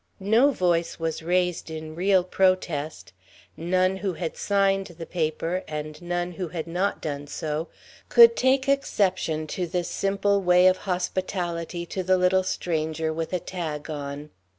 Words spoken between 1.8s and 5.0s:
real protest. None who had signed